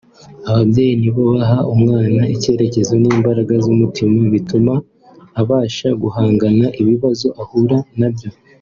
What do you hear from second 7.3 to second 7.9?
ahura